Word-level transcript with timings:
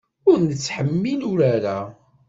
Ur 0.29 0.37
nettḥemmil 0.47 1.21
urar-a. 1.31 1.79